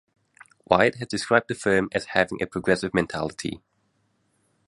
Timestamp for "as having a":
1.91-2.47